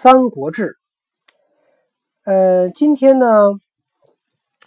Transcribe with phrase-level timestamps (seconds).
[0.00, 0.76] 三国志》。
[2.30, 3.50] 呃，今天呢，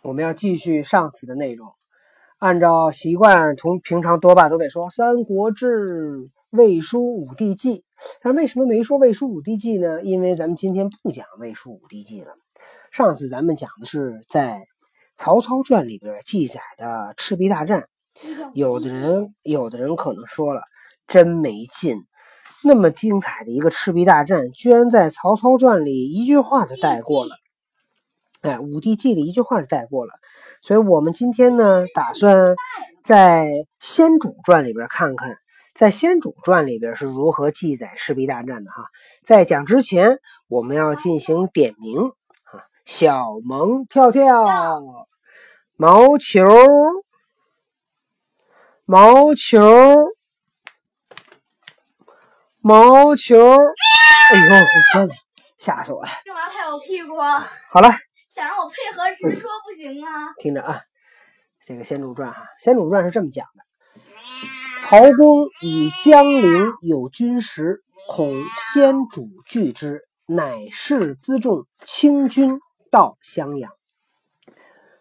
[0.01, 1.69] 我们要继续上次的内容。
[2.37, 5.67] 按照习惯，从平常多半都得说《三国志》
[6.49, 7.77] 《魏书》《武帝纪》，
[8.21, 10.03] 但为什么没说《魏书》《武帝纪》呢？
[10.03, 12.33] 因为咱们今天不讲《魏书》《武帝纪》了。
[12.91, 14.57] 上次咱们讲的是在
[15.15, 17.87] 《曹操传》里边记载的赤壁大战。
[18.53, 20.61] 有的人，有的人可能说了，
[21.07, 21.95] 真没劲，
[22.63, 27.35] 那么精彩的一个赤壁大战，居然在《曹操传》里一句话就带过了。
[28.41, 30.13] 哎，《武帝纪》里一句话就带过了。
[30.61, 32.55] 所以我们今天呢，打算
[33.03, 33.45] 在
[33.79, 35.35] 《先主传》里边看看，
[35.75, 38.85] 在《先主传》里边是如何记载赤壁大战的哈。
[39.25, 44.81] 在讲之前，我们要进行点名啊，小萌跳跳，
[45.77, 46.45] 毛球。
[48.85, 49.61] 毛球，
[52.63, 55.13] 毛球，哎呦，我天哪，
[55.57, 56.09] 吓死我了！
[56.23, 57.19] 干嘛拍我屁股？
[57.71, 57.89] 好了，
[58.29, 60.31] 想让我配合直说不行啊！
[60.37, 60.79] 听着啊，
[61.65, 63.63] 这个《先主传》哈，《先主传》是这么讲的：
[64.79, 72.59] 曹公以江陵有军食，恐先主惧之，乃是辎重轻军
[72.91, 73.71] 到襄阳。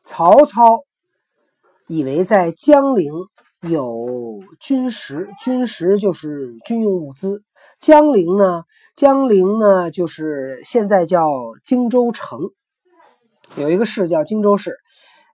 [0.03, 0.85] 曹操
[1.89, 3.13] 以为在江陵。
[3.69, 7.43] 有军食，军食就是军用物资。
[7.81, 11.29] 江陵呢，江陵呢就是现在叫
[11.65, 12.41] 荆州城，
[13.57, 14.77] 有一个市叫荆州市，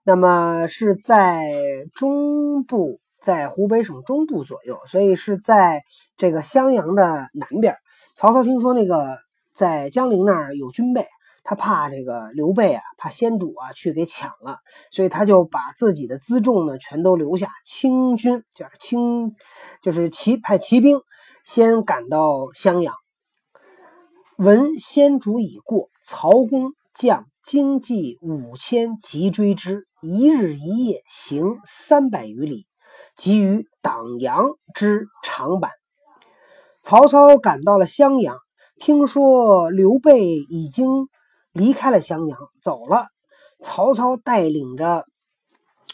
[0.03, 1.51] 那么是在
[1.93, 5.83] 中部，在湖北省中部左右，所以是在
[6.15, 7.75] 这个襄阳的南边。
[8.15, 9.17] 曹操听说那个
[9.53, 11.05] 在江陵那儿有军备。
[11.49, 14.57] 他怕这个刘备啊，怕先主啊去给抢了，
[14.91, 19.33] 所以他就把自己的辎重呢全都留下，清军就是清，
[19.81, 20.99] 就是骑派骑兵
[21.49, 22.93] 先赶到襄阳。
[24.35, 32.65] 闻先主已过，曹公将精骑五千急追之，一日一夜行三百余里，
[33.15, 34.43] 及于党阳
[34.73, 35.71] 之长坂。
[36.83, 38.37] 曹操赶到了襄阳，
[38.75, 41.07] 听说刘备已经。
[41.53, 43.07] 离开了襄阳，走了。
[43.61, 45.05] 曹操带领着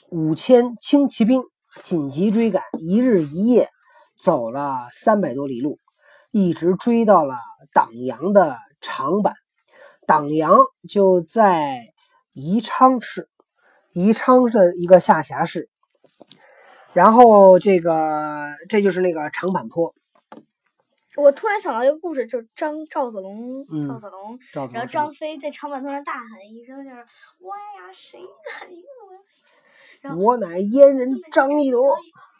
[0.09, 1.43] 五千轻骑兵
[1.83, 3.69] 紧急追赶，一日一夜
[4.17, 5.79] 走了三百多里路，
[6.31, 7.37] 一直追到了
[7.73, 9.33] 党阳的长坂。
[10.05, 10.59] 党阳
[10.89, 11.93] 就在
[12.33, 13.29] 宜昌市，
[13.93, 15.69] 宜昌的一个下辖市。
[16.93, 19.95] 然后这个这就是那个长坂坡。
[21.15, 24.39] 我突然想到一个故事，就是张赵子龙，赵子龙，
[24.71, 26.95] 然后张飞在长坂坡上大喊一声，就是
[27.39, 28.19] “我呀，谁
[28.59, 28.83] 敢与
[30.03, 31.77] 我？”我乃燕人张翼德，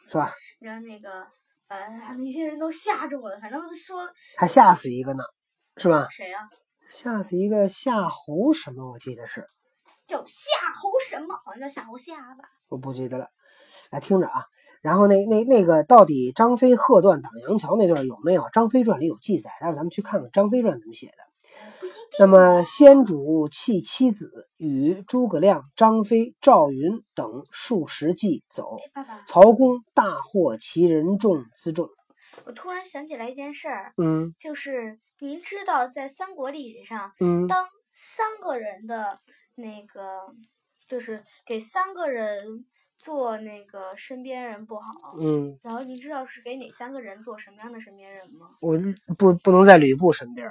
[0.10, 0.34] 是吧？
[0.60, 1.28] 然后那个
[1.80, 4.08] 把那些人都吓着我了，反正说
[4.38, 5.24] 还吓死一个呢，
[5.78, 6.08] 是吧？
[6.10, 6.40] 谁呀？
[6.90, 8.92] 吓死一个夏侯什么？
[8.92, 9.48] 我记得是
[10.06, 11.36] 叫夏侯什么？
[11.44, 12.44] 好像叫夏侯夏吧？
[12.70, 13.28] 我不记得了。
[13.90, 14.46] 来听着啊，
[14.82, 18.42] 然后那那那个到底张飞喝断党阳桥那段有没有？
[18.52, 21.23] 《张飞传》里有记载，待会咱们去看看《张飞传》怎么写的。
[22.20, 28.78] 那么先主弃妻子，与诸葛亮、张飞、赵云等数十骑走。
[29.28, 31.90] 曹公大获其人众辎重。
[32.46, 39.18] 我突然想起来一件事儿，嗯，就是您知道在三国历史上，嗯，当三个人的
[39.56, 40.34] 那个，
[40.88, 42.66] 就是给三个人。
[42.96, 48.48] 做那个身边人不好，嗯，然后您知道是给哪三个人做什么样的身边人吗？
[48.62, 48.80] 我
[49.18, 50.50] 不不能在吕布身边，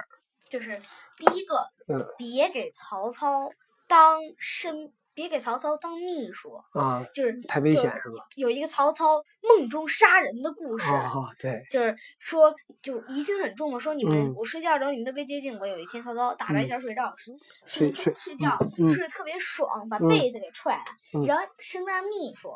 [0.53, 0.79] 就是
[1.17, 1.55] 第一个，
[1.87, 3.49] 嗯，别给曹操
[3.87, 4.93] 当身。
[5.15, 8.25] 别给曹操当秘书啊，就是太危险是吧？
[8.35, 10.89] 有一个曹操梦中杀人的故事，
[11.37, 13.77] 对，就是说，就疑心很重嘛。
[13.77, 15.67] 说你们我睡觉的时候你们都别接近我。
[15.67, 18.57] 有一天曹操大白天睡觉睡睡睡睡觉
[18.89, 22.51] 睡得特别爽，把被子给踹了，然后身边秘书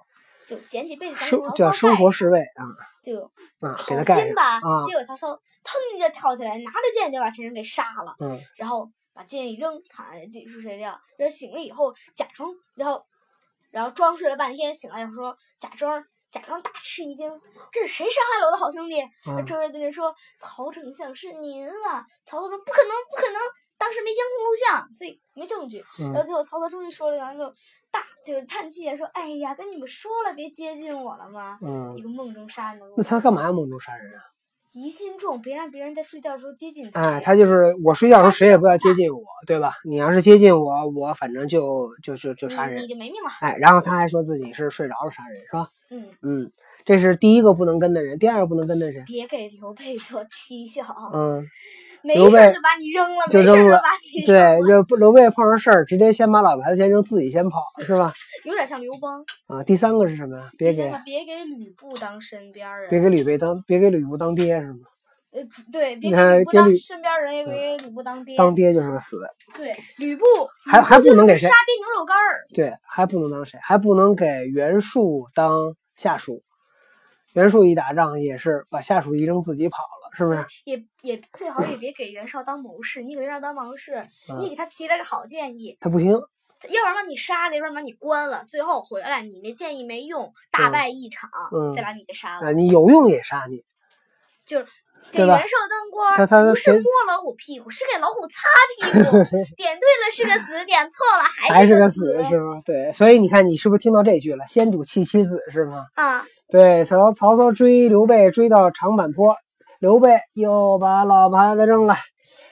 [0.47, 2.63] 就捡起被子给曹操叫生活侍卫啊，
[3.03, 3.21] 就
[3.59, 4.59] 啊好心吧。
[4.85, 5.27] 结果曹操
[5.63, 8.15] 腾一下跳起来，拿着剑就把陈胜给杀了。
[8.19, 8.89] 嗯，然后。
[9.17, 10.95] 把剑一扔，躺下继续睡觉。
[11.17, 13.03] 然后醒了以后，假装，然后，
[13.71, 17.27] 然后装睡了半天，醒来以后说，假装假装大吃一惊，
[17.71, 19.03] 这是谁伤害了我的好兄弟？
[19.47, 22.05] 周围的人说，曹丞相是您啊！
[22.27, 23.41] 曹操说，不可能，不可能，
[23.75, 25.83] 当时没监控录像，所以没证据。
[25.97, 27.51] 然后最后曹操终于说了两个
[27.97, 31.57] 大，就是叹气说，哎呀，跟你们说了别接近我了吗？
[31.61, 32.85] 嗯，一个梦中杀人的。
[32.97, 34.21] 那他干嘛要梦中杀人啊？
[34.73, 37.01] 疑心重，别让别人在睡觉的时候接近他。
[37.01, 39.73] 哎，他就是我睡觉的时候谁也不要接近我，对吧？
[39.85, 43.29] 你要是接近我，我反正就就就就杀人，你就没命了。
[43.41, 45.67] 哎，然后他还说自己是睡着了杀人，是吧？
[45.89, 46.51] 嗯嗯，
[46.85, 49.03] 这是第一个不能跟的人，第二个不能跟的人。
[49.05, 50.83] 别给刘备做妻小。
[51.13, 51.43] 嗯，
[52.03, 58.13] 没刘备事就把你扔了，就扔了没事就把你对，就刘备碰上事儿，直接先把老牌子先扔，自己先跑，是吧？
[58.43, 59.23] 有点像刘邦。
[59.47, 60.51] 啊，第三个是什么呀？
[60.57, 64.79] 别给别给吕布当身边人，别给吕备当别给吕布当爹是吗？
[65.31, 65.41] 呃，
[65.71, 68.37] 对，别你看给吕布当身边人，也别给吕布当爹。
[68.37, 69.17] 当爹就是个死，
[69.55, 70.25] 对，吕布
[70.69, 72.45] 还还不能给谁杀爹牛肉干儿。
[72.53, 73.59] 对，还不能当谁？
[73.63, 76.43] 还不能给袁术当下属。
[77.33, 80.43] 袁术一打仗也是把下属一扔，自己跑了，是不是？
[80.65, 84.03] 也也最好也别给袁绍当谋士，你给袁绍当谋士，
[84.39, 92.53] 你给他提了个好建议，他不听，要不然把你杀了，要不然把你关了，最后回来你那建议没用，大嗯败一场，嗯再把你给杀啊，了。
[92.53, 93.63] 你有用也杀你，
[94.43, 94.65] 就是
[95.11, 98.41] 给袁绍当官，他他不是摸老虎屁股，是给老虎擦
[98.73, 99.11] 屁股。
[99.55, 102.59] 点对了是个死，点错了还是个死，是吗？
[102.65, 104.43] 对，所以你看，你是不是听到这句了？
[104.47, 105.85] 先主弃妻子是吗？
[105.93, 106.25] 啊！
[106.49, 109.35] 对，曹曹操追刘备追到长坂坡，
[109.79, 111.95] 刘备又把老牌子扔了，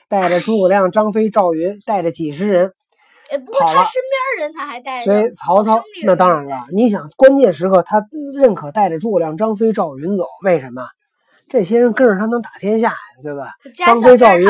[0.08, 2.72] 带着诸葛亮、张飞、赵云，带着几十人，
[3.30, 4.02] 呃，不过跑了他身
[4.36, 8.02] 边人他还带着，所以曹操那当然了，你想关键时刻他
[8.34, 10.82] 认可带着诸葛亮、张飞、赵云走，为什么？
[11.48, 13.52] 这些人跟着他能打天下呀，对吧？
[13.72, 14.48] 张飞、赵云。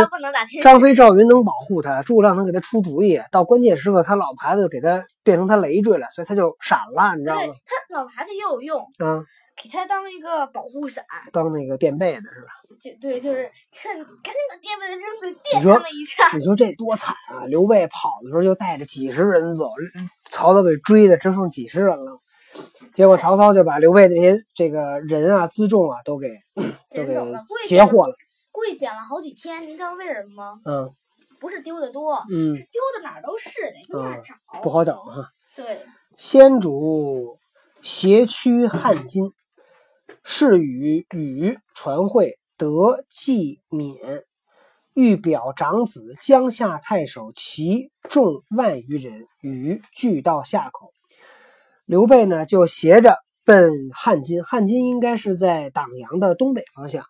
[0.62, 7.52] 张飞、赵云能保护他，诸葛亮能给他出主意，到关键时刻他老牌子就给他变成他累赘了，所以他就闪了，你知道吗？
[7.67, 9.22] 他老牌子也有用，啊，
[9.62, 11.05] 给他当一个保护伞。
[11.32, 12.49] 当那个垫背的是吧？
[12.79, 16.37] 就对，就是趁赶紧把垫背的扔出去垫说他们一下。
[16.37, 17.47] 你说这多惨啊！
[17.47, 19.70] 刘备跑的时候就带着几十人走，
[20.31, 22.20] 曹操给追的只剩几十人了。
[22.93, 26.29] 结果曹操就把刘备那些这个人啊、辎重啊都给
[26.94, 27.14] 都给
[27.67, 28.14] 截获了。
[28.50, 29.67] 故意捡了好几天。
[29.67, 30.61] 您知道为什么吗？
[30.64, 30.94] 嗯
[31.38, 34.61] 不是丢的多，嗯是，丢的哪儿都是，得跟哪儿嗯找。
[34.62, 35.29] 不好找哈。
[35.55, 35.79] 对，
[36.17, 37.38] 先主
[37.82, 39.31] 挟驱汉津，
[40.28, 44.25] 是与禹传会得纪勉，
[44.93, 50.93] 欲表长子江夏太守其众万余人，禹俱到夏口。
[51.84, 57.06] 刘备呢就携着奔汉津，汉津应该是在党阳的东北方向，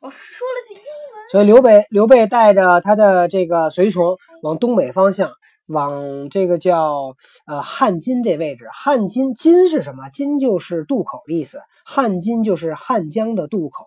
[0.00, 1.28] 我说了句英文。
[1.30, 5.32] 所以刘备刘备带着他的这个随从往东北方向，
[5.68, 7.14] 往这个叫
[7.46, 8.66] 呃汉津这位置。
[8.72, 10.08] 汉津津是什么？
[10.10, 13.84] 津就是渡口的意思，汉津就是汉江的渡口。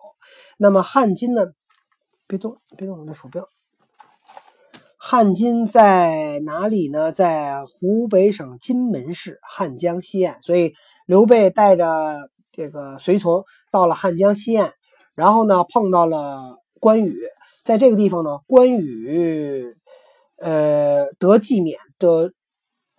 [0.56, 1.46] 那么汉津呢？
[2.26, 3.46] 别动，别动我的鼠标。
[4.96, 7.12] 汉津在哪里呢？
[7.12, 10.40] 在湖北省荆门市汉江西岸。
[10.42, 10.74] 所以
[11.06, 14.72] 刘备带着这个随从到了汉江西岸，
[15.14, 17.18] 然后呢碰到了关羽，
[17.64, 19.76] 在这个地方呢，关羽
[20.42, 22.32] 呃得纪勉的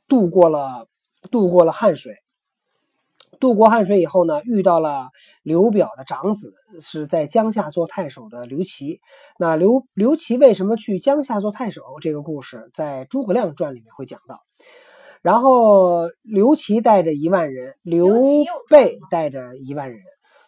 [0.07, 0.87] 渡过了
[1.29, 2.15] 渡过了汉水。
[3.39, 5.09] 渡过汉水以后呢，遇到了
[5.41, 9.01] 刘表的长子，是在江夏做太守的刘琦。
[9.37, 11.81] 那刘刘琦为什么去江夏做太守？
[11.99, 14.39] 这个故事在《诸葛亮传》里面会讲到。
[15.21, 18.21] 然后刘琦带着一万人，刘
[18.69, 19.99] 备带着一万人，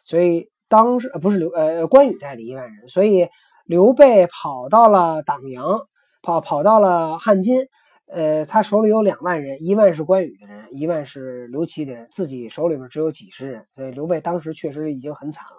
[0.05, 3.27] 所以当时呃不是刘呃关羽带着一万人，所以
[3.65, 5.81] 刘备跑到了党阳，
[6.25, 7.67] 跑跑到了汉津，
[8.07, 15.57] 呃，他手里有两万人，一万是关羽的人，一万是刘琦的人，自己手里面只有几十人，所以刘备当时确实已经很惨了。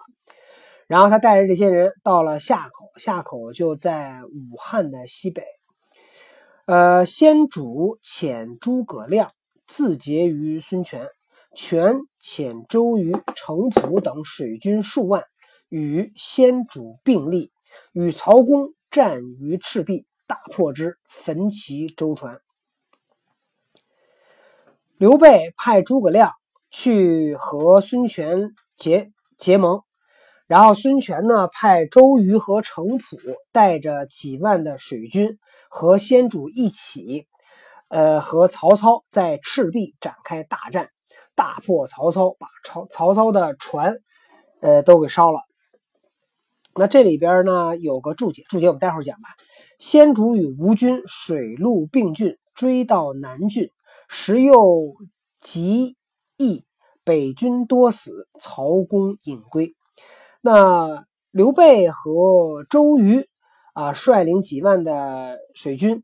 [0.85, 5.41] 然后他带着这些人到了夏口，夏口就在武汉的西北。
[6.65, 9.31] 呃，先主遣诸葛亮
[9.67, 11.07] 自结于孙权，
[11.55, 15.23] 权遣周瑜、程普等水军数万，
[15.69, 17.53] 与先主并立，
[17.93, 22.41] 与曹公战于赤壁，大破之，焚其舟船。
[24.97, 26.33] 刘备派诸葛亮
[26.69, 29.83] 去和孙权结结盟，
[30.47, 33.17] 然后孙权呢派周瑜和程普
[33.51, 37.27] 带着几万的水军和先主一起，
[37.89, 40.89] 呃，和曹操在赤壁展开大战，
[41.35, 43.97] 大破曹操，把曹曹操的船，
[44.61, 45.41] 呃，都给烧了。
[46.73, 49.29] 那这里边呢有个注解，注解我们待会儿讲吧。
[49.77, 53.69] 先主与吴军水陆并进，追到南郡，
[54.09, 54.95] 时又
[55.39, 55.95] 极
[56.37, 56.63] 易，
[57.03, 59.75] 北军多死，曹公隐归。
[60.41, 63.27] 那刘备和周瑜
[63.73, 66.03] 啊，率领几万的水军，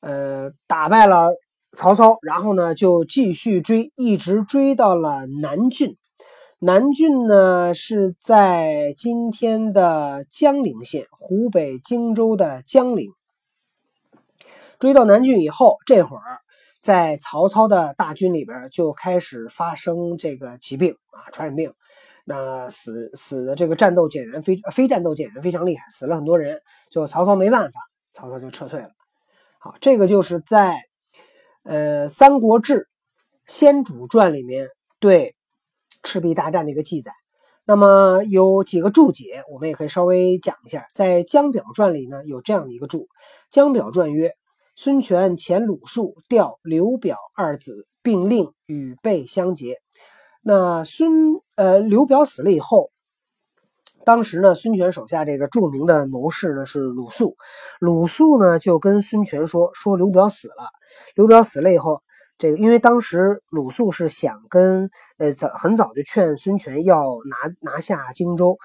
[0.00, 1.30] 呃，打败了
[1.72, 5.96] 曹操，然后呢就继续追，一直追到了南郡。
[6.62, 13.12] 南郡呢是在今天的江陵县，湖北荆州的江陵。
[14.78, 16.22] 追到南郡以后，这会儿
[16.82, 21.72] 在曹操的大军里边就开始发生这个疾病啊，传染病。
[22.26, 27.80] 那死死的这个战斗减员非非战斗减员非常厉害，死了很多人，就曹操没办法，
[28.12, 28.90] 曹操就撤退了。
[29.58, 30.78] 好，这个就是在
[31.62, 32.80] 呃《三国志·
[33.46, 35.34] 先主传》里面对
[36.02, 37.12] 赤壁大战的一个记载。
[37.66, 40.86] 那么有几个注解，我们也可以稍微讲一下。
[40.92, 43.02] 在《江表传》里呢，有这样的一个注：
[43.50, 44.32] 《江表传》曰
[44.74, 49.76] ：“孙权遣鲁肃调刘表二子，并令与备相结。”
[50.42, 51.12] 那孙
[51.54, 52.90] 呃刘表死了以后，
[54.04, 57.36] 当时呢，孙权手下这个著名的谋士呢是鲁肃，
[57.78, 60.70] 鲁肃呢就跟孙权说：“说刘表死了，
[61.14, 62.02] 刘表死了以后。”
[62.40, 68.56] 这个，因为当时鲁肃是想跟呃早很早就劝孙权要拿拿下荆州，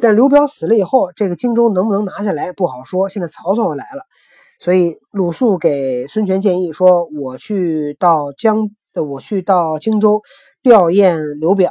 [0.00, 3.10] 但刘表死了以后，这个荆州能不能拿下来不好说。
[3.10, 4.06] 现在曹操来了，
[4.58, 10.22] 所以鲁肃给孙权建议说：“我去到江，我去到荆州
[10.62, 11.70] 吊唁刘表，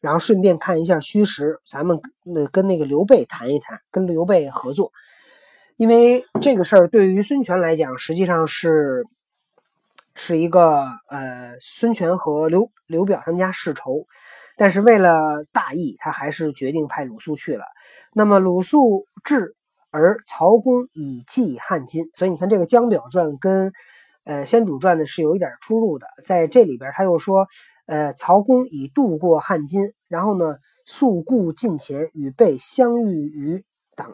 [0.00, 4.92] 然后顺便看一下虚实，咱们那跟那个刘备谈一谈，跟刘备合作。
[5.76, 9.04] 因为这个事儿对于孙权来讲，实际上是。”
[10.22, 14.04] 是一个呃，孙权和刘刘表他们家世仇，
[14.58, 17.64] 但是为了大义，他还是决定派鲁肃去了。
[18.12, 19.56] 那么鲁肃至，
[19.90, 23.72] 而曹公以继汉津，所以你看这个《江表传》跟
[24.24, 26.06] 呃《先主传》呢是有一点出入的。
[26.22, 27.46] 在这里边他又说，
[27.86, 33.64] 呃，曹公已渡过汉津，然后呢，肃故近前，与备相遇于
[33.96, 34.12] 当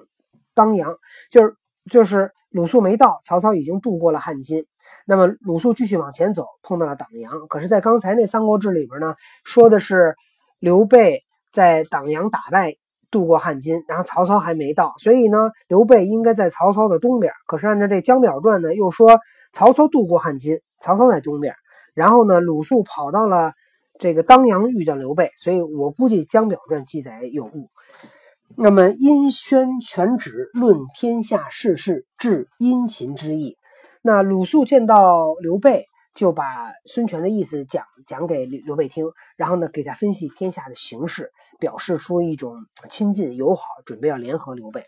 [0.55, 0.97] 当阳，
[1.33, 1.57] 就是
[1.91, 4.65] 就是鲁肃没到，曹操已经渡过了汉津。
[5.07, 7.47] 那么鲁肃继续往前走，碰到了党阳。
[7.49, 9.15] 可是，在刚才那《三国志》里边呢，
[9.45, 10.15] 说的是
[10.59, 12.75] 刘备在党阳打败，
[13.11, 17.33] 渡过汉津，然后曹操还没到，所以呢，刘备应该在曹操的东边。
[17.47, 19.19] 可是按照这《江表传》呢，又说
[19.53, 21.55] 曹操渡过汉津，曹操在东边，
[21.95, 23.53] 然后呢，鲁肃跑到了
[23.99, 27.71] 这个当阳遇见刘备，所以我估计《江表传》记载有误。
[28.55, 33.57] 那么，殷宣权旨，论天下世事，治殷勤之意。
[34.07, 35.85] 那鲁肃见到刘备，
[36.15, 42.55] 就把孙权的意思讲讲给刘刘备听，然后呢，给他分析天下的形势，表示出一种
[42.89, 44.87] 亲近友好，准备要联合刘备。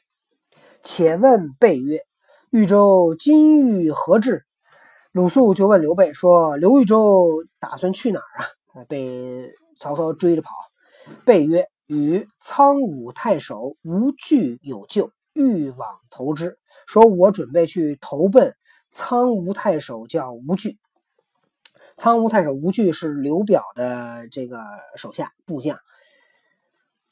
[0.84, 1.98] 且问备曰
[2.52, 4.44] ：“豫州今欲何至？”
[5.10, 10.52] 鲁肃就问刘备说：“刘豫州打算去哪儿啊？”被曹操追着跑。
[11.25, 16.56] 备曰：“与苍梧太守吴惧有旧，欲往投之。”
[16.87, 18.54] 说：“我准备去投奔。”
[18.90, 20.78] 苍梧太守叫吴惧，
[21.97, 24.61] 苍梧太守吴惧是刘表的这个
[24.97, 25.78] 手下部将。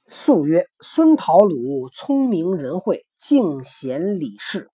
[0.09, 4.71] 素曰：“孙陶鲁聪明仁惠，敬贤礼士，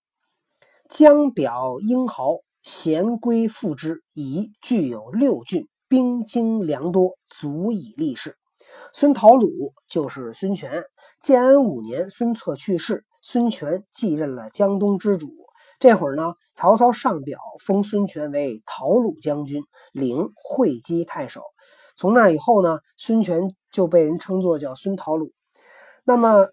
[0.89, 8.37] 江表英豪，贤归附之，已具有六郡，兵精粮多，足以立事。”
[8.93, 10.83] 孙陶鲁就是孙权。
[11.19, 15.33] 建安五年，孙策去世，孙权继任了江东之主。
[15.83, 19.61] 这会儿呢，曹操上表封孙权为陶鲁将军，
[19.91, 21.41] 领会稽太守。
[21.97, 25.33] 从那以后呢，孙权就被人称作叫孙陶鲁。
[26.05, 26.47] 那么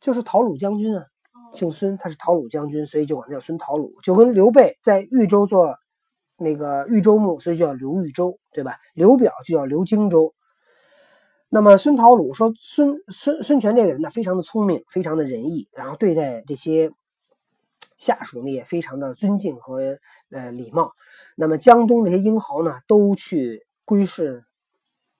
[0.00, 1.04] 就是陶鲁将军啊，
[1.52, 3.92] 姓孙，他是陶鲁将军，所以就管他叫孙陶鲁。
[4.04, 5.74] 就跟刘备在豫州做
[6.38, 8.76] 那个豫州牧，所以叫刘豫州，对吧？
[8.94, 10.32] 刘表就叫刘荆州。
[11.48, 16.92] 那么孙陶鲁说，孙孙孙权这个人呢，非常的聪明，非常的仁义，然后对待这些。
[18.00, 20.92] 下属呢也非常的尊敬和呃礼貌，
[21.36, 24.42] 那么江东那些英豪呢都去归顺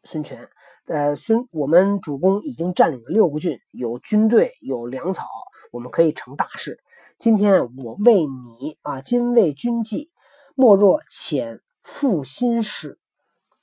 [0.02, 0.48] 孙权。
[0.86, 5.24] 呃，孙我们主公已经占领了六个郡，有军队，有粮草，
[5.70, 6.80] 我们可以成大事。
[7.16, 10.10] 今天我为你啊，今为君计，
[10.56, 12.98] 莫若遣赴新使，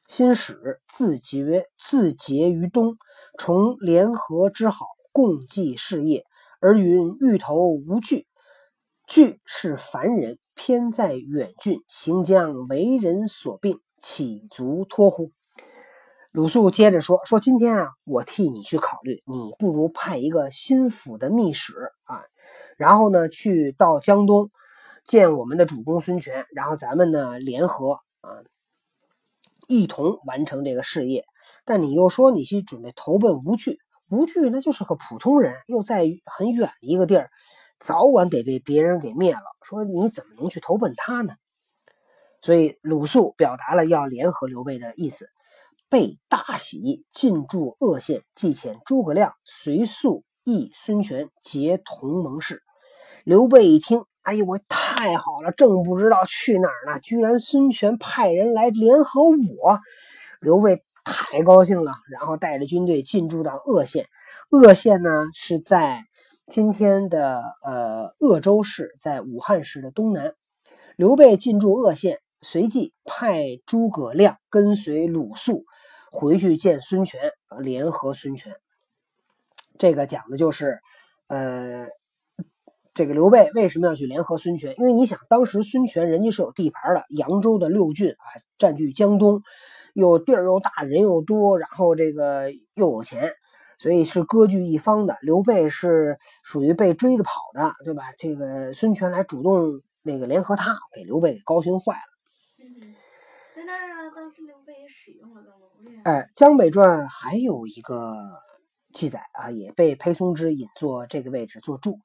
[0.08, 2.98] 新使自结自结于东，
[3.38, 6.24] 重联合之好，共济事业，
[6.62, 8.28] 而云欲投无惧。
[9.08, 15.32] 惧是凡人，偏在远郡，行将为人所病，岂足托乎？
[16.34, 21.74] 鲁肃接着说：“说今天啊，我替你去考虑，你不如派一个心腹的密使
[22.04, 22.26] 啊，
[22.76, 24.52] 然后呢，去到江东
[25.06, 28.44] 见我们的主公孙权，然后咱们呢联合啊，
[29.70, 31.24] 一同完成这个事业。
[31.64, 37.30] 但你又说你去准备投奔吴惧，吴惧那就是个普通人，又在很远的一个地儿。”
[37.80, 39.42] 早晚得被别人给灭了。
[39.62, 41.34] 说你怎么能去投奔他呢？
[42.42, 45.28] 所以鲁肃表达了要联合刘备的意思。
[45.90, 52.62] 备大喜，进驻鄂县，即遣诸葛亮随肃议孙权结同盟誓。
[53.24, 59.80] 刘备一听，哎呦，我太好了，正不知道去哪儿呢，居然孙权派人来联合我。
[60.42, 64.08] 刘备太高兴了，然后带着军队进驻到鄂县。
[64.50, 66.04] 鄂县呢是在
[66.50, 70.34] 今天的呃鄂州市，在武汉市的东南。
[70.96, 75.66] 刘备进驻鄂县，随即派诸葛亮跟随鲁肃
[76.10, 77.20] 回去见孙权，
[77.60, 78.56] 联合孙权。
[79.78, 80.80] 这个讲的就是，
[81.28, 81.90] 呃，
[82.94, 84.74] 这个刘备为什么要去联合孙权？
[84.78, 88.26] 因为你想，当时孙权人家是有地盘的，扬州的六郡啊，
[88.58, 89.44] 占据江东，
[89.94, 93.34] 又地儿又大，人又多，然后这个又有钱，
[93.78, 95.18] 所以是割据一方的。
[95.22, 98.04] 刘备是属于被追着跑的，对吧？
[98.18, 102.00] 这个孙权来主动那个联合他，给刘备给高兴坏了。
[102.60, 102.96] 嗯，
[103.56, 106.02] 但是呢，当时刘备也使用了谋略。
[106.04, 108.16] 哎，《江北传》还有一个。
[108.94, 112.00] 记载啊，也被裴松之引作这个位置做注。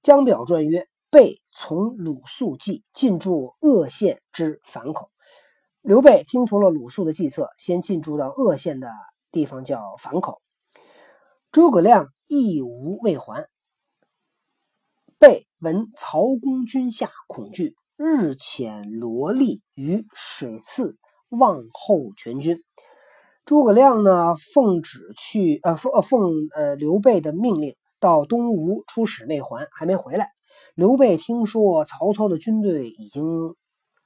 [0.00, 5.10] 江表传曰：“备从鲁肃计，进驻鄂县之樊口。”
[5.82, 8.88] 刘备听从了鲁肃的计策，先进驻到鄂县的
[9.32, 10.40] 地方叫樊口。
[11.56, 13.48] 诸葛亮亦无未还。
[15.18, 20.98] 备闻曹公军下，恐惧，日遣罗力于水次，
[21.30, 22.62] 望候全军。
[23.46, 26.20] 诸葛亮呢，奉旨去，呃，奉呃奉
[26.54, 30.28] 呃刘备的命令到东吴出使未还，还没回来。
[30.74, 33.24] 刘备听说曹操的军队已经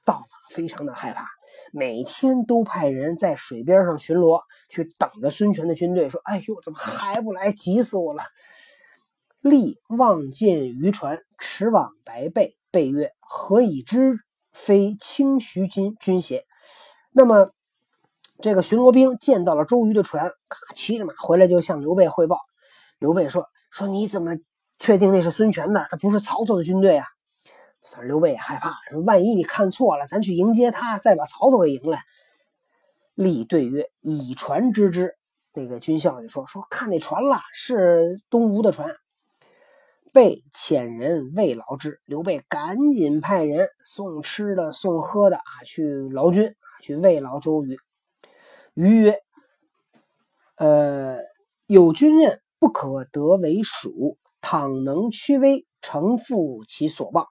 [0.05, 1.27] 到了，非常的害怕，
[1.71, 6.09] 每天都派人在水边上巡逻，去等着孙权的军队。
[6.09, 7.51] 说：“哎呦，怎么还不来？
[7.51, 8.23] 急死我了！”
[9.41, 12.57] 立望见渔船，驰往白备。
[12.71, 14.19] 备曰：“何以知
[14.51, 16.45] 非清徐军军邪？”
[17.11, 17.51] 那么。
[18.43, 22.39] 这个巡逻兵见到了周瑜的船，咔，骑着马回来就向刘备汇报。
[22.97, 24.35] 刘备说：“说你怎么
[24.79, 25.85] 确定那是孙权的？
[25.91, 27.05] 他不是曹操的军队啊！”
[27.81, 32.03] 反正刘备也害怕，说：“万一你看错了，咱去迎接他，再把曹操给迎来。”
[33.15, 35.15] 立对曰：“以船知之。”
[35.53, 38.95] 那个军校就说：“说看那船了，是东吴的船。”
[40.13, 42.01] 备遣人慰劳之。
[42.05, 47.79] 刘备赶紧派人送吃的、送喝的啊，去劳军，去慰劳周瑜。
[48.73, 49.19] 瑜曰
[50.57, 51.19] ：“呃，
[51.65, 54.17] 有军任，不可得为蜀。
[54.41, 57.27] 倘能屈威，诚负其所望。”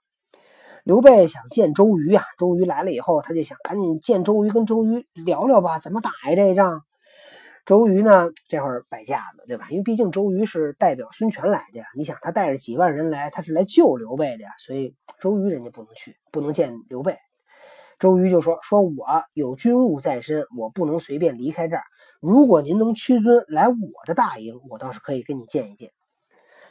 [0.85, 6.83] 刘备想见周瑜啊，周瑜来了以后，他就想赶紧见周瑜，跟周瑜聊聊吧，怎么打呀这一仗？
[7.66, 9.69] 周瑜呢，这会儿摆架子，对吧？
[9.71, 11.85] 因为毕竟周瑜是代表孙权来的呀。
[11.95, 17.16] 你想，他带着几万人来，他是来救刘备的呀，所以周瑜人家不能去，不能见刘备。
[17.99, 21.83] 周瑜就说：“说我有军务在身，我不能随便离开这儿。
[22.19, 25.90] 如果您能屈尊来我的大营，我倒是可以跟你见一见。”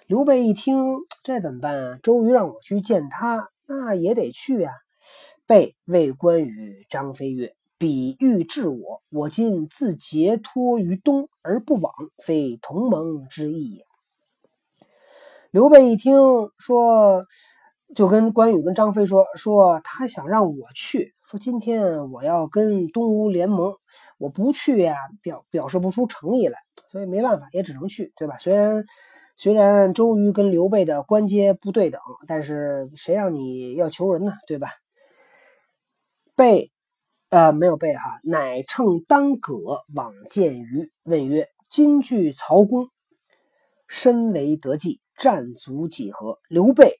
[0.07, 1.99] 刘备一听，这怎么办啊？
[2.01, 4.73] 周瑜让我去见他，那也得去啊。
[5.45, 13.85] 备谓关羽、张飞曰：“彼欲治我，我今自节脱于东而不往，非同盟之意也。”
[15.51, 16.17] 刘备一听
[16.57, 17.25] 说，
[17.95, 23.75] 就跟关羽、跟张飞说：“说他想让我去。”说今天我要跟东吴联盟，
[24.17, 26.57] 我不去呀，表表示不出诚意来，
[26.91, 28.35] 所以没办法，也只能去，对吧？
[28.37, 28.83] 虽然
[29.41, 34.67] 虽然周瑜跟刘备的官阶不对等，但是谁让你要求人呢，对吧？
[36.35, 36.73] 备，
[37.29, 39.55] 呃，没有备哈，乃乘当葛
[39.95, 42.89] 往见瑜，问曰：“今据曹公，
[43.87, 46.99] 身为得计，战卒几何？”刘备。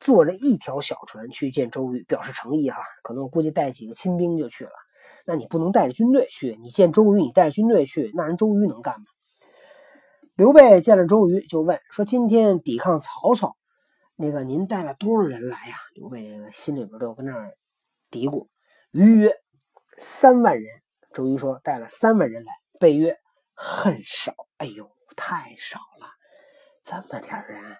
[0.00, 2.82] 坐着一条小船去见周瑜，表示诚意哈。
[3.02, 4.70] 可能我估计带几个亲兵就去了。
[5.24, 9.06] 那你不能带着军队去，你见周瑜，你带着军队去，那人周瑜能干吗？
[10.40, 13.58] 刘备见了周瑜，就问说：“今天抵抗曹操，
[14.16, 17.58] 那个您带了多少人来呀？”刘备这个心里边都跟那儿
[18.08, 18.46] 嘀咕。
[18.90, 19.34] 瑜曰
[20.00, 20.80] ：“三万人。”
[21.12, 23.18] 周瑜说：“带了三万人来。”备曰
[23.52, 26.06] ：“很少。”哎呦，太少了，
[26.82, 27.76] 这么点人。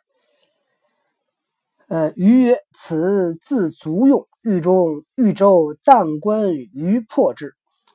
[1.89, 7.55] 呃，瑜曰：“此自足用，豫中豫州当关于破之。”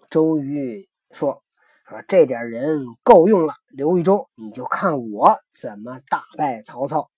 [0.10, 1.44] 周瑜说
[1.88, 7.10] ：“说这点人够用了，刘豫州，你就看我怎么打败曹操。”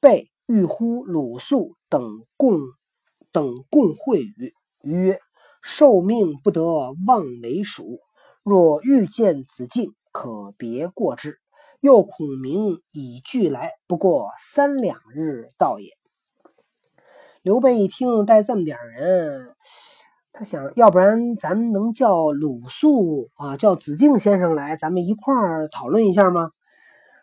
[0.00, 2.60] 备欲呼鲁肃等共
[3.32, 5.18] 等共会语，曰
[5.62, 6.62] ：“受命不得
[7.06, 8.00] 妄为蜀，
[8.42, 11.38] 若遇见子敬，可别过之。”
[11.80, 15.96] 又孔明已俱来，不过三两日到也。
[17.42, 19.54] 刘备一听带这么点人，
[20.38, 26.52] 他想要不然咱们能叫鲁肃啊，叫子敬先生来，咱们一块儿讨论一下吗？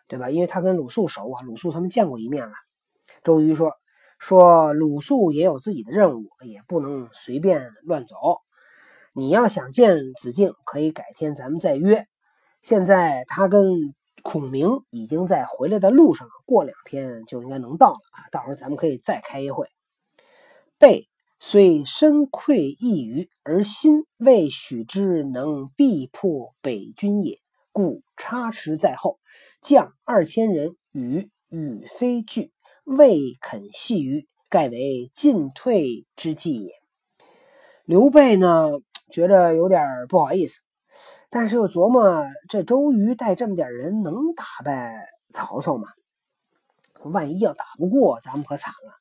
[0.06, 0.28] 对吧？
[0.28, 2.52] 因为他跟鲁肃熟啊，鲁肃他们见过一面了。
[3.24, 3.72] 周瑜说
[4.20, 8.16] ：“说鲁肃也有自己的任务，也不能随便乱走。
[9.14, 12.06] 你要想见子敬，可以改天咱们再约。
[12.60, 18.28] 现在他跟孔明已经在回来的路上了，过两天就应该能到了啊。
[18.30, 19.68] 到时候咱们可以再开一会。
[20.78, 21.06] 备
[21.48, 27.38] 虽身愧一隅，而心未许之能必破北军也，
[27.70, 29.20] 故差池在后，
[29.62, 32.50] 将二千人与羽飞拒，
[32.82, 36.72] 未肯细于，盖为进退之计也。
[37.84, 38.72] 刘备呢，
[39.12, 40.62] 觉着有点不好意思。
[41.30, 45.86] 但是又琢磨，这周瑜带这么点人能打败曹操吗？
[47.04, 48.94] 万一要打不过，咱们可惨了。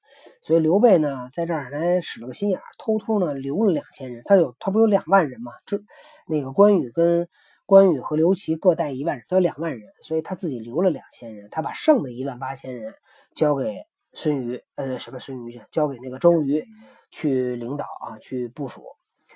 [0.45, 4.21] 所以刘备呢，在这儿还使了个心眼，偷偷呢留了两千人。
[4.25, 5.51] 他有他不有两万人吗？
[5.65, 5.81] 这
[6.27, 7.27] 那个关羽跟
[7.65, 11.49] 关羽和刘琦各带一万人，他有两万人，所以他自己留了两千人。
[11.49, 12.93] 他把剩的一万八千人
[13.34, 15.63] 交给孙瑜，呃，什么孙瑜去？
[15.71, 16.63] 交给那个周瑜
[17.10, 18.84] 去领导啊，去部署。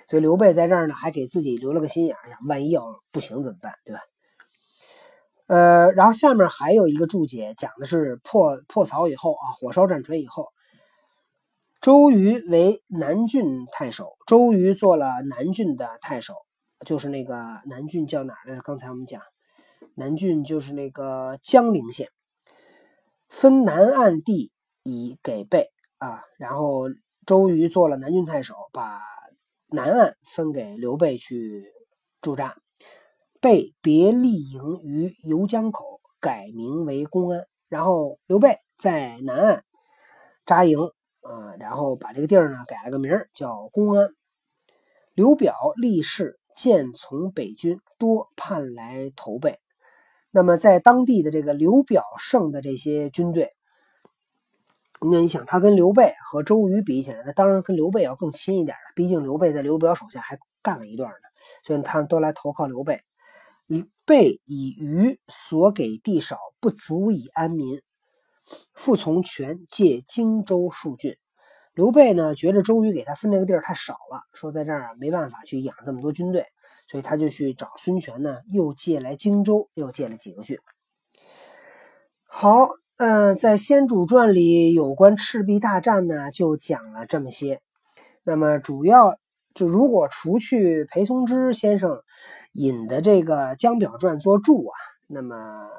[0.07, 4.01] 所以刘备在这儿呢，还给自己留了个心眼儿，想万一要不行怎么办，对吧？
[5.47, 10.49] 呃，然后下面还有一个注解，讲的是破破曹以后啊，火烧战船以后，
[11.81, 16.33] 周瑜为南郡太守，周瑜做了南郡的太守，
[16.85, 18.61] 就是那个南郡叫哪来着？
[18.61, 19.21] 刚才我们讲，
[19.95, 22.09] 南郡就是那个江陵县，
[23.29, 24.51] 分南岸地
[24.83, 26.89] 以给备啊，然后
[27.25, 29.01] 周瑜做了南郡太守，把。
[29.71, 31.63] 南岸分给刘备去
[32.21, 32.55] 驻扎，
[33.39, 37.45] 备别立营于游江口，改名为公安。
[37.67, 39.63] 然后刘备在南岸
[40.43, 40.79] 扎营，
[41.29, 44.09] 啊，然后把这个地儿呢改了个名儿叫公安。
[45.13, 49.59] 刘表立誓见从北军，多盼来投备。
[50.31, 53.51] 那么在当地的这个刘表胜的这些军队。
[55.01, 58.91] 那你想，他跟刘备和周瑜比起来，那当然跟刘备要更亲一点了。
[58.95, 61.29] 毕竟刘备在刘表手下还干了一段呢，
[61.63, 63.01] 所以他们都来投靠刘备。
[63.67, 67.81] 以备以余所给地少，不足以安民，
[68.73, 71.17] 傅从权借荆州数郡。
[71.73, 76.45] 刘备呢，觉得周瑜给他分这个地儿太少了，说在这儿没办法去养这么多军队，
[76.87, 80.57] 所以他就去找孙权呢，又借来荆州，又借了几个郡。
[82.25, 82.69] 好。
[83.01, 87.61] 嗯，在《先主传》里有关赤壁大战呢，就讲了这么些。
[88.25, 89.17] 那么主要
[89.53, 92.01] 就如果除去裴松之先生
[92.51, 94.75] 引的这个《江表传》做注啊，
[95.07, 95.69] 那么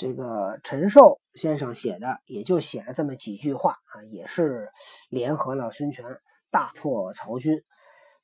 [0.00, 4.70] 这个陈寿先生写的也就写了这么几句话啊，也是
[5.10, 6.02] 联合了孙权，
[6.50, 7.62] 大破曹军。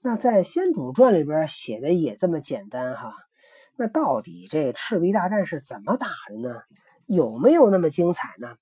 [0.00, 3.12] 那在《先主传》里边写的也这么简单哈。
[3.76, 6.62] 那到底这赤壁大战是怎么打的呢？
[7.08, 8.56] 有没有那么精彩呢？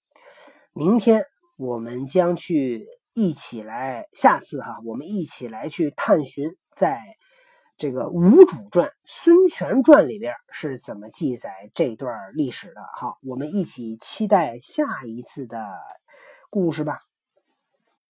[0.72, 1.24] 明天
[1.56, 7.00] 我们将去一起来，下次哈，我们一起来去探寻，在
[7.76, 12.80] 这个《吴主传》《孙权传》里边是怎么记载这段历史的。
[12.96, 15.66] 好，我们一起期待下一次的
[16.50, 16.98] 故事吧。